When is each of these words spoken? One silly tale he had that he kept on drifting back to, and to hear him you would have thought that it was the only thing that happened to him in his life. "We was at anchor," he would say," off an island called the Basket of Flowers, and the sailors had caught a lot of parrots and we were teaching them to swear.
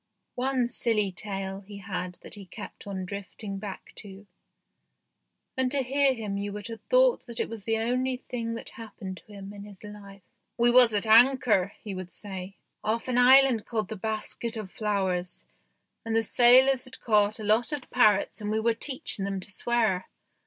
One 0.33 0.67
silly 0.67 1.11
tale 1.11 1.59
he 1.61 1.77
had 1.77 2.15
that 2.23 2.33
he 2.33 2.47
kept 2.47 2.87
on 2.87 3.05
drifting 3.05 3.59
back 3.59 3.93
to, 3.97 4.25
and 5.55 5.69
to 5.69 5.83
hear 5.83 6.15
him 6.15 6.39
you 6.39 6.51
would 6.53 6.69
have 6.69 6.81
thought 6.89 7.27
that 7.27 7.39
it 7.39 7.47
was 7.47 7.65
the 7.65 7.77
only 7.77 8.17
thing 8.17 8.55
that 8.55 8.69
happened 8.69 9.17
to 9.17 9.31
him 9.31 9.53
in 9.53 9.63
his 9.63 9.83
life. 9.83 10.23
"We 10.57 10.71
was 10.71 10.91
at 10.95 11.05
anchor," 11.05 11.73
he 11.83 11.93
would 11.93 12.13
say," 12.15 12.55
off 12.83 13.07
an 13.07 13.19
island 13.19 13.67
called 13.67 13.89
the 13.89 13.95
Basket 13.95 14.57
of 14.57 14.71
Flowers, 14.71 15.45
and 16.03 16.15
the 16.15 16.23
sailors 16.23 16.85
had 16.85 16.99
caught 16.99 17.39
a 17.39 17.43
lot 17.43 17.71
of 17.71 17.87
parrots 17.91 18.41
and 18.41 18.49
we 18.49 18.59
were 18.59 18.73
teaching 18.73 19.23
them 19.23 19.39
to 19.39 19.51
swear. 19.51 20.07